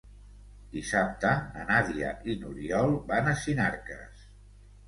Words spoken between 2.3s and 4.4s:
i n'Oriol van a Sinarques.